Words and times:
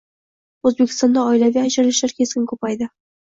O‘zbekistonda 0.69 1.25
oilaviy 1.33 1.61
ajrashishlar 1.65 2.17
keskin 2.23 2.49
ko‘paydi 2.55 2.91